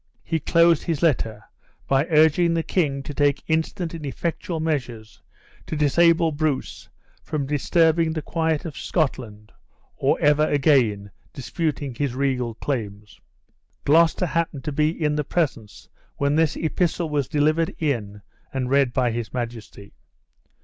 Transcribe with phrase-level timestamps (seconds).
[0.23, 1.43] He closed his letter
[1.87, 5.21] by urging the king to take instant and effectual measures
[5.67, 6.89] to disable Bruce
[7.21, 9.51] from disturbing the quiet of Scotland,
[9.95, 13.21] or ever again disputing his regal claims!
[13.85, 15.87] Gloucester happened to be in the presence
[16.17, 19.93] when this epistle was delivered in and read by his majesty.